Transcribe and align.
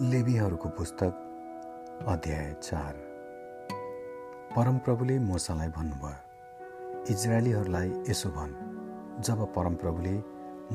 लेबीहरूको 0.00 0.68
पुस्तक 0.68 2.04
अध्याय 2.08 2.52
चार। 2.62 2.94
परमप्रभुले 4.56 5.18
मोसालाई 5.18 5.68
भन्नुभयो 5.68 7.06
इजरायलीहरूलाई 7.10 7.90
यसो 8.10 8.28
भन् 8.28 8.54
जब 9.22 9.42
परमप्रभुले 9.54 10.14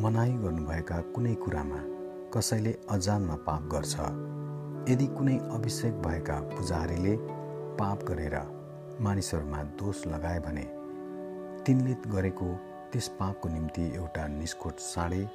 मनाइ 0.03 0.31
गर्नुभएका 0.43 0.99
कुनै 1.15 1.35
कुरामा 1.35 1.79
कसैले 2.33 2.75
अजानमा 2.89 3.35
पाप 3.47 3.69
गर्छ 3.71 3.95
यदि 4.91 5.07
कुनै 5.07 5.37
अभिषेक 5.55 6.01
भएका 6.01 6.39
पुजारीले 6.51 7.17
पाप 7.79 8.03
गरेर 8.03 8.39
मानिसहरूमा 9.01 9.63
दोष 9.79 10.07
लगाए 10.07 10.39
भने 10.39 10.69
तिनले 11.63 11.95
गरेको 12.11 12.55
त्यस 12.91 13.07
पापको 13.19 13.49
निम्ति 13.49 13.91
एउटा 13.95 14.27
निष्कोट 14.39 14.89
साँडे 14.93 15.27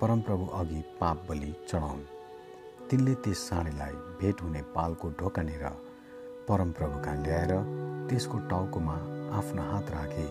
परमप्रभु 0.00 0.46
अघि 0.60 0.84
पाप 1.00 1.26
बलि 1.28 1.56
चढाउन्। 1.68 2.17
तिनले 2.90 3.14
त्यस 3.24 3.38
साँडेलाई 3.48 3.92
भेट 4.20 4.40
हुने 4.42 4.60
पालको 4.74 5.08
ढोकानेर 5.20 5.64
परमप्रभुका 6.48 7.12
ल्याएर 7.14 7.52
त्यसको 8.08 8.38
टाउकोमा 8.50 8.94
आफ्नो 9.38 9.62
हात 9.62 9.90
राखे 9.90 10.24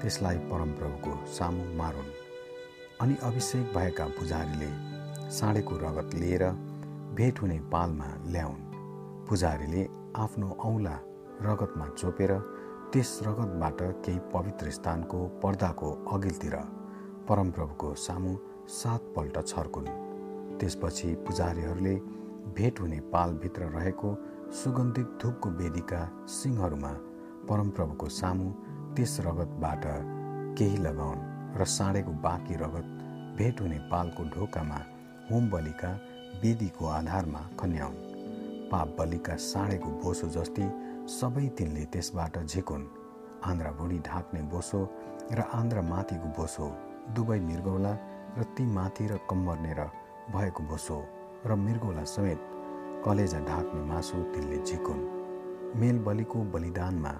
त्यसलाई 0.00 0.38
परमप्रभुको 0.50 1.12
सामु 1.36 1.64
मारुन्। 1.80 2.10
अनि 3.00 3.16
अभिषेक 3.28 3.72
भएका 3.76 4.06
पुजारीले 4.18 4.70
साँडेको 5.38 5.76
रगत 5.84 6.14
लिएर 6.14 6.44
भेट 7.16 7.40
हुने 7.42 7.58
पालमा 7.72 8.08
ल्याउन्। 8.32 8.60
पुजारीले 9.28 9.88
आफ्नो 10.24 10.48
औँला 10.60 10.96
रगतमा 11.48 11.86
चोपेर 11.98 12.38
त्यस 12.92 13.18
रगतबाट 13.26 13.80
केही 14.04 14.18
पवित्र 14.34 14.70
स्थानको 14.78 15.26
पर्दाको 15.42 15.90
अघिल्तिर 16.14 16.56
परमप्रभुको 17.28 17.94
सामु 18.06 18.36
सातपल्ट 18.80 19.46
छर्कुन्। 19.46 19.88
त्यसपछि 20.60 21.14
पुजारीहरूले 21.26 21.94
भेट 22.56 22.80
हुने 22.80 22.98
पालभित्र 23.12 23.68
रहेको 23.76 24.08
सुगन्धित 24.62 25.18
धुपको 25.22 25.50
वेदीका 25.60 26.00
सिंहहरूमा 26.36 26.92
परमप्रभुको 27.48 28.08
सामु 28.18 28.50
त्यस 28.96 29.14
रगतबाट 29.26 29.84
केही 30.58 30.76
लगाउन् 30.86 31.22
र 31.58 31.64
साँडेको 31.76 32.12
बाँकी 32.26 32.54
रगत 32.62 32.86
भेट 33.38 33.60
हुने 33.60 33.78
पालको 33.92 34.22
ढोकामा 34.34 34.78
होम 35.30 35.50
बलिका 35.50 35.90
वेदीको 36.42 36.86
आधारमा 36.98 37.40
खन्याउन्। 37.60 37.98
पाप 38.70 38.94
बलिका 38.98 39.34
साँडेको 39.50 39.90
बोसो 40.02 40.28
जस्तै 40.36 40.66
सबै 41.18 41.46
तिनले 41.58 41.84
त्यसबाट 41.92 42.38
झिकुन्। 42.44 42.86
आन्द्रा 43.50 43.70
भुँडी 43.78 43.98
ढाक्ने 44.08 44.42
बोसो 44.52 44.80
र 45.32 45.40
आन्द्रा 45.60 45.82
माथिको 45.92 46.28
बोसो 46.38 46.66
दुवै 47.14 47.40
मृगौला 47.40 47.92
र 48.38 48.42
ती 48.54 48.64
माथि 48.76 49.06
र 49.10 49.18
कम्मर्नेर 49.30 49.80
भएको 50.32 50.62
बोसो 50.64 50.98
र 51.46 51.54
मृगौला 51.54 52.04
समेत 52.04 52.40
कलेजा 53.04 53.40
ढाक्ने 53.46 53.80
मासु 53.84 54.16
तिनले 54.32 54.58
झिकुन्। 54.64 55.02
मेल 55.80 55.98
बलिको 56.06 56.38
बलिदानमा 56.52 57.12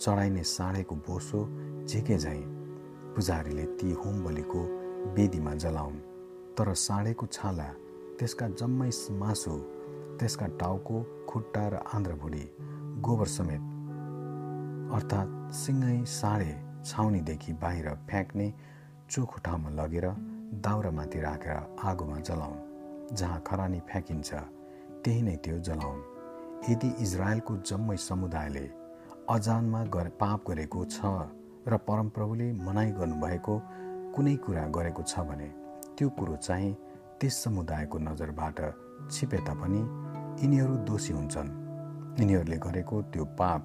चढाइने 0.00 0.42
साँडेको 0.42 0.94
बोसो 1.06 1.40
झिके 1.84 2.16
झैँ 2.18 2.42
पुजारीले 3.14 3.64
ती 3.78 3.92
होम 3.92 4.24
बलिको 4.24 4.60
वेदीमा 5.16 5.54
जलाउन्। 5.62 5.98
तर 6.56 6.72
साँडेको 6.74 7.26
छाला 7.26 7.68
त्यसका 8.18 8.48
जम्मै 8.60 8.90
मासु 9.20 9.54
त्यसका 10.18 10.46
टाउको 10.60 10.96
खुट्टा 11.28 11.64
र 11.68 11.80
आन्द्रभुडी 11.94 12.44
गोबर 13.04 13.26
समेत 13.36 13.64
अर्थात् 14.96 15.52
सिँगै 15.54 15.98
साँडे 16.08 16.52
छाउनीदेखि 16.84 17.52
बाहिर 17.62 17.88
फ्याँक्ने 18.08 18.52
चोखो 19.10 19.40
ठाउँमा 19.44 19.70
लगेर 19.76 20.06
दाउरामाथि 20.54 21.20
राखेर 21.20 21.58
आगोमा 21.84 22.18
जलाउन् 22.18 23.14
जहाँ 23.16 23.42
खरानी 23.46 23.80
फ्याँकिन्छ 23.80 24.30
त्यही 25.04 25.22
नै 25.22 25.36
त्यो 25.36 25.58
जलाउन्। 25.58 26.02
यदि 26.70 26.88
इजरायलको 27.02 27.56
जम्मै 27.68 27.96
समुदायले 27.96 28.64
अजानमा 29.28 29.80
गरे 29.84 30.10
पाप 30.20 30.40
गरेको 30.48 30.84
छ 30.84 30.98
र 31.66 31.76
परमप्रभुले 31.88 32.52
मनाइ 32.52 32.90
गर्नुभएको 32.92 33.54
कुनै 34.14 34.34
कुरा 34.36 34.64
गरेको 34.76 35.02
छ 35.02 35.26
भने 35.28 35.48
त्यो 35.98 36.08
कुरो 36.10 36.36
चाहिँ 36.36 36.72
त्यस 37.20 37.34
समुदायको 37.44 37.98
नजरबाट 37.98 38.58
छिपे 39.10 39.38
तापनि 39.46 39.82
यिनीहरू 40.42 40.74
दोषी 40.88 41.12
हुन्छन्। 41.12 41.50
यिनीहरूले 42.20 42.58
गरेको 42.66 43.02
त्यो 43.12 43.24
पाप 43.24 43.60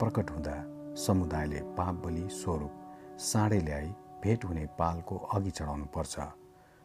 प्रकट 0.00 0.30
हुँदा 0.30 0.56
समुदायले 0.96 1.60
पाप 1.78 1.94
बलि 2.04 2.28
स्वरूप 2.30 2.72
साँडे 3.18 3.60
ल्याई 3.60 3.88
भेट 4.22 4.44
हुने 4.44 4.66
पालको 4.78 5.16
अघि 5.34 5.50
चढाउनु 5.50 5.86
पर्छ 5.94 6.14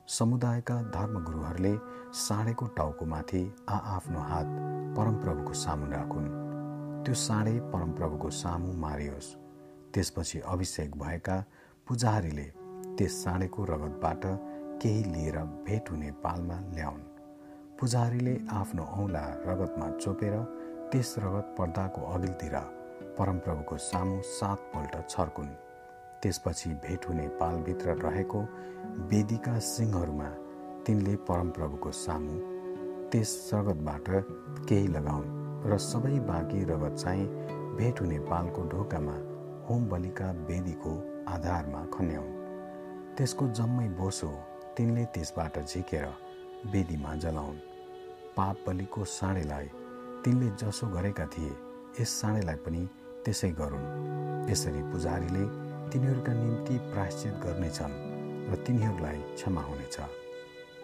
समुदायका 0.07 0.75
धर्मगुरुहरूले 0.91 1.73
साँडेको 2.19 2.65
टाउको 2.77 3.05
माथि 3.05 3.43
आआफ्नो 3.69 4.19
हात 4.29 4.47
परमप्रभुको 4.97 5.53
सामु 5.53 5.91
राखुन्। 5.91 6.27
त्यो 7.05 7.13
साँडे 7.15 7.53
परमप्रभुको 7.73 8.29
सामु 8.29 8.73
मारियोस्। 8.81 9.29
त्यसपछि 9.93 10.39
अभिषेक 10.53 10.97
भएका 10.97 11.37
पुजारीले 11.87 12.47
त्यस 12.97 13.23
साँडेको 13.23 13.65
रगतबाट 13.65 14.25
केही 14.81 15.03
लिएर 15.03 15.37
भेट 15.65 15.91
हुने 15.91 16.11
पालमा 16.23 16.59
ल्याउन्। 16.75 17.01
पुजारीले 17.79 18.35
आफ्नो 18.51 18.83
औँला 18.99 19.25
रगतमा 19.47 19.89
चोपेर 19.97 20.35
त्यस 20.91 21.15
रगत 21.19 21.55
पर्दाको 21.57 22.01
अघिल्तिर 22.13 22.55
परमप्रभुको 23.17 23.77
सामु 23.89 24.21
सातपल्ट 24.27 25.09
छर्कुन्। 25.09 25.49
त्यसपछि 26.21 26.69
भेट 26.83 27.07
हुने 27.09 27.27
पालभित्र 27.39 27.95
रहेको 28.03 28.41
वेदीका 29.11 29.57
सिंहहरूमा 29.67 30.29
तिनले 30.85 31.15
परमप्रभुको 31.29 31.91
सामु 31.91 32.35
त्यस 33.11 33.49
रगतबाट 33.53 34.09
केही 34.69 34.87
लगाउन् 34.87 35.29
र 35.71 35.77
सबै 35.77 36.19
बाँकी 36.27 36.63
रगत 36.71 36.95
चाहिँ 36.97 37.25
भेट 37.77 38.01
हुने 38.01 38.19
पालको 38.29 38.61
ढोकामा 38.69 39.17
होम 39.69 39.89
बलिका 39.89 40.29
वेदीको 40.49 40.93
आधारमा 41.27 41.81
खन्याउन्। 41.93 42.37
त्यसको 43.17 43.47
जम्मै 43.57 43.87
बोसो 43.99 44.29
तिनले 44.77 45.05
त्यसबाट 45.13 45.59
झिकेर 45.65 46.05
वेदीमा 46.73 47.15
जलाउन्। 47.23 47.57
पाप 48.37 48.57
बलिको 48.67 49.05
साँडेलाई 49.17 49.67
तिनले 50.25 50.49
जसो 50.61 50.87
गरेका 50.95 51.25
थिए 51.33 51.53
यस 51.99 52.09
साँडेलाई 52.21 52.55
पनि 52.65 52.81
त्यसै 53.25 53.51
गरून्। 53.59 54.49
यसरी 54.51 54.81
पुजारीले 54.91 55.43
तिनीहरूका 55.91 56.33
निम्ति 56.33 56.77
प्रायश्चित 56.91 57.33
गर्नेछन् 57.43 57.95
र 58.49 58.55
तिनीहरूलाई 58.65 59.17
क्षमा 59.35 59.61
हुनेछ। 59.61 59.97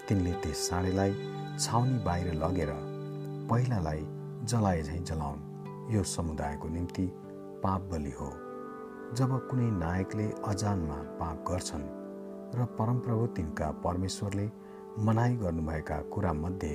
तिनले 0.08 0.32
त्यस 0.44 0.60
साँडेलाई 0.70 1.12
छाउनी 1.60 2.00
बाहिर 2.04 2.34
लगेर 2.44 2.72
पहिलालाई 3.50 4.02
जलाए 4.44 4.82
झैँ 4.84 5.04
जलाउन्। 5.10 5.46
यो 5.96 6.04
समुदायको 6.04 6.68
निम्ति 6.68 7.06
पाप 7.64 7.82
बलि 7.92 8.12
हो। 8.20 8.30
जब 9.16 9.32
कुनै 9.48 9.70
नायकले 9.80 10.28
अजानमा 10.44 11.00
पाप 11.20 11.38
गर्छन् 11.48 11.88
र 12.60 12.66
परमप्रभु 12.76 13.26
तिनका 13.36 13.72
परमेश्वरले 13.88 14.52
मनाइ 15.08 15.36
गर्नुभएका 15.36 15.98
कुरामध्ये 16.14 16.74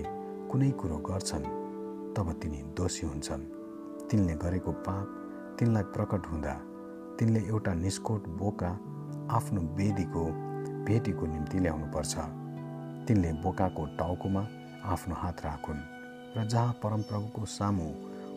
कुनै 0.50 0.70
कुरो 0.80 0.98
गर्छन् 1.08 1.46
तब 2.16 2.32
तिनी 2.42 2.60
दोषी 2.76 3.06
हुन्छन्। 3.06 3.48
तिनले 4.08 4.34
गरेको 4.40 4.72
पाप 4.88 5.06
तिनलाई 5.58 5.84
प्रकट 5.94 6.26
हुँदा 6.26 6.54
तिनले 7.18 7.40
एउटा 7.48 7.72
निस्कोट 7.74 8.28
बोका 8.38 8.70
आफ्नो 9.30 9.60
बेदीको 9.78 10.24
भेटीको 10.86 11.26
निम्ति 11.26 11.58
ल्याउनुपर्छ। 11.58 12.14
तिनले 13.06 13.32
बोकाको 13.42 13.82
टाउकोमा 13.98 14.42
आफ्नो 14.92 15.14
हात 15.14 15.44
राखुन् 15.44 15.82
र 16.36 16.44
जहाँ 16.48 16.72
परमप्रभुको 16.82 17.44
सामु 17.46 17.86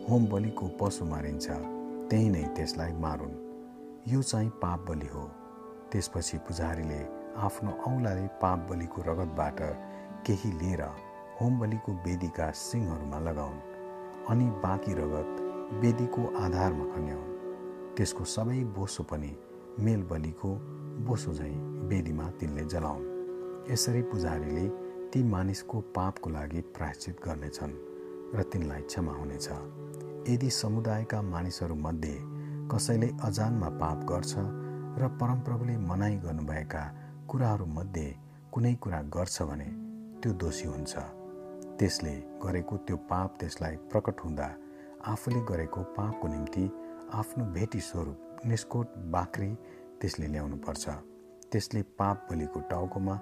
होम 0.08 0.26
बलिको 0.30 0.66
पशु 0.80 1.04
मारिन्छ 1.04 1.46
त्यही 2.10 2.28
नै 2.30 2.42
त्यसलाई 2.56 2.92
मारुन्। 3.04 3.34
यो 4.08 4.22
चाहिँ 4.22 4.50
पाप 4.62 4.86
बलि 4.88 5.08
हो। 5.14 5.24
त्यसपछि 5.92 6.38
पुजारीले 6.46 7.00
आफ्नो 7.46 7.70
औँलाले 7.86 8.26
पाप 8.42 8.58
बलिको 8.70 9.02
रगतबाट 9.08 9.60
केही 10.26 10.50
लिएर 10.60 10.82
होम 11.40 11.58
बलिको 11.60 11.92
वेदीका 12.06 12.50
सिङहरूमा 12.50 13.18
लगाउन् 13.20 13.64
अनि 14.30 14.46
बाँकी 14.64 14.92
रगत 15.00 15.32
वेदीको 15.82 16.22
आधारमा 16.44 16.84
खन्याउन्। 16.94 17.35
त्यसको 17.96 18.24
सबै 18.24 18.60
बोसो 18.76 19.02
पनि 19.10 19.32
मेल 19.84 20.02
बलिको 20.10 20.50
बोसो 21.06 21.32
झैँ 21.32 21.56
वेदीमा 21.88 22.26
तिनले 22.40 22.64
जलाउन्। 22.72 23.04
यसरी 23.70 24.02
पुजारीले 24.10 24.66
ती 25.10 25.22
मानिसको 25.22 25.80
पापको 25.96 26.30
लागि 26.30 26.60
प्रायश्चित 26.76 27.16
गर्नेछन् 27.26 27.74
र 28.36 28.42
तिनलाई 28.52 28.82
क्षमा 28.82 29.12
हुनेछ। 29.12 29.48
यदि 30.28 30.50
समुदायका 30.50 31.22
मानिसहरूमध्ये 31.22 32.14
कसैले 32.72 33.08
अजानमा 33.24 33.68
पाप 33.80 33.98
गर्छ 34.04 34.32
र 35.00 35.08
परमप्रभुले 35.20 35.76
मनाइ 35.88 36.16
गर्नुभएका 36.24 36.82
कुराहरूमध्ये 37.28 38.08
कुनै 38.52 38.74
कुरा 38.82 39.00
गर्छ 39.16 39.42
भने 39.42 39.68
त्यो 40.20 40.32
दोषी 40.42 40.68
हुन्छ। 40.68 40.94
त्यसले 41.78 42.14
गरेको 42.42 42.76
त्यो 42.76 42.96
पाप 43.10 43.36
त्यसलाई 43.40 43.76
प्रकट 43.90 44.20
हुँदा 44.24 44.48
आफूले 45.12 45.40
गरेको 45.50 45.80
पापको 45.96 46.28
निम्ति 46.28 46.64
आफ्नो 47.14 47.44
भेटी 47.54 47.80
स्वरूप 47.80 48.46
निस्कोट 48.46 48.94
बाख्री 49.10 49.48
त्यसले 50.00 50.26
ल्याउनु 50.26 50.56
पर्छ 50.66 50.88
त्यसले 51.52 51.82
पाप 51.98 52.26
बलिको 52.30 52.60
टाउकोमा 52.70 53.14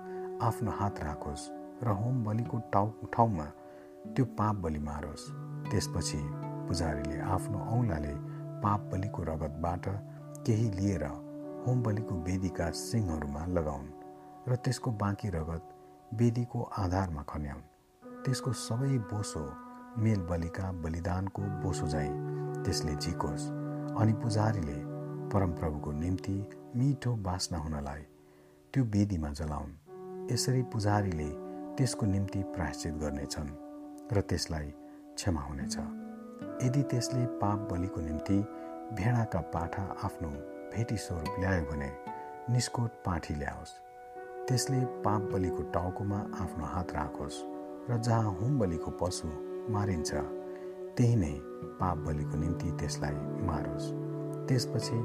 आफ्नो 0.43 0.71
हात 0.71 1.01
राखोस् 1.05 1.49
र 1.85 1.89
होम 2.01 2.23
बलिको 2.25 2.59
टाउ 2.73 2.91
ठाउँमा 3.13 3.45
त्यो 4.15 4.25
पाप 4.39 4.57
बलि 4.65 4.79
मारोस्। 4.79 5.25
त्यसपछि 5.71 6.21
पुजारीले 6.69 7.19
आफ्नो 7.35 7.59
औँलाले 7.77 8.15
पाप 8.65 8.81
बलिको 8.93 9.23
रगतबाट 9.23 9.89
केही 10.47 10.69
लिएर 10.71 11.05
होम 11.67 11.83
बलिको 11.83 12.15
वेदीका 12.25 12.71
सिङहरूमा 12.71 13.47
लगाउन् 13.57 13.89
र 14.49 14.57
त्यसको 14.65 14.91
बाँकी 15.03 15.29
रगत 15.29 15.63
वेदीको 16.15 16.63
आधारमा 16.79 17.23
खन्याउन्। 17.23 17.69
त्यसको 18.25 18.53
सबै 18.53 18.99
बोसो 19.13 19.45
मेल 20.03 20.21
बलिका 20.31 20.73
बलिदानको 20.83 21.43
बोसो 21.63 21.87
झैँ 21.89 22.13
त्यसले 22.65 22.95
झिकोस्। 22.97 23.45
अनि 24.01 24.13
पुजारीले 24.13 24.79
परमप्रभुको 25.33 25.93
निम्ति 25.93 26.37
मिठो 26.77 27.13
बास्ना 27.27 27.59
हुनलाई 27.59 28.03
त्यो 28.75 28.85
वेदीमा 28.85 29.31
जलाउन्। 29.31 29.73
यसरी 30.33 30.63
पुजारीले 30.73 31.29
त्यसको 31.77 32.07
निम्ति 32.07 32.43
प्रायश्चित 32.55 32.95
गर्नेछन् 32.95 33.51
र 34.13 34.21
त्यसलाई 34.21 34.73
क्षमा 35.15 35.41
हुनेछ। 35.41 35.77
यदि 36.65 36.83
त्यसले 36.91 37.27
पाप 37.41 37.69
बलिको 37.71 38.01
निम्ति 38.01 38.39
भेडाका 38.99 39.41
पाठा 39.55 39.83
आफ्नो 40.05 40.31
भेटी 40.75 40.97
स्वरूप 40.97 41.41
ल्यायो 41.41 41.65
भने 41.71 41.91
निस्कोट 42.53 42.91
पाठी 43.07 43.35
ल्याओस्। 43.35 43.73
त्यसले 44.49 44.81
पाप 45.05 45.23
बलिको 45.33 45.63
टाउकोमा 45.75 46.19
आफ्नो 46.43 46.65
हात 46.75 46.93
राखोस् 46.93 47.43
र 47.91 47.99
जहाँ 47.99 48.33
होम 48.41 48.59
बलिको 48.59 48.91
पशु 49.01 49.29
मारिन्छ 49.73 50.15
त्यही 50.97 51.15
नै 51.17 51.35
पाप 51.81 51.97
बलिको 52.07 52.37
निम्ति 52.39 52.71
त्यसलाई 52.81 53.17
मारोस्। 53.49 53.87
त्यसपछि 54.49 54.99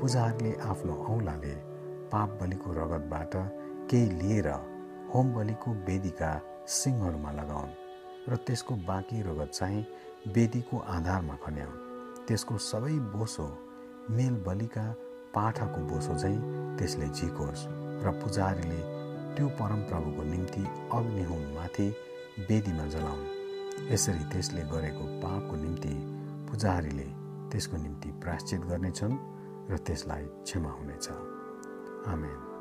पूजाहरूले 0.00 0.52
आफ्नो 0.70 0.94
औँलाले 1.12 1.54
पाप 2.12 2.28
बलिको 2.40 2.68
रगतबाट 2.78 3.34
केही 3.90 4.06
लिएर 4.20 4.48
होम 5.12 5.26
बलिको 5.34 5.70
वेदीका 5.88 6.30
सिङहरूमा 6.78 7.32
लगाउन् 7.40 7.76
र 8.28 8.36
त्यसको 8.46 8.74
बाँकी 8.88 9.22
रगत 9.28 9.50
चाहिँ 9.52 9.86
वेदीको 10.34 10.76
आधारमा 10.96 11.36
खन्याउन्। 11.44 11.80
त्यसको 12.26 12.54
सबै 12.70 12.96
बोसो 13.12 13.46
मेल 14.16 14.34
बलिका 14.46 14.86
पाठाको 15.34 15.80
बोसो 15.92 16.14
चाहिँ 16.22 16.40
त्यसले 16.78 17.08
झिकोस् 17.18 17.68
र 18.04 18.06
पुजारीले 18.22 18.80
त्यो 19.36 19.46
परमप्रभुको 19.60 20.22
निम्ति 20.32 20.64
अग्निहोममाथि 20.96 21.88
वेदीमा 22.48 22.86
जलाउन्। 22.94 23.43
यसरी 23.90 24.24
त्यसले 24.32 24.62
गरेको 24.62 25.04
पापको 25.20 25.56
निम्ति 25.56 25.94
पुजारीले 26.50 27.08
त्यसको 27.52 27.76
निम्ति 27.76 28.08
प्राश्चित 28.08 28.60
गर्नेछन् 28.60 29.16
र 29.70 29.78
त्यसलाई 29.78 30.24
क्षमा 30.24 30.70
हुनेछ। 30.70 31.08
आमेन। 32.08 32.53